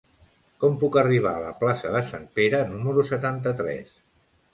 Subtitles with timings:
[0.61, 3.93] Com puc arribar a la plaça de Sant Pere número setanta-tres?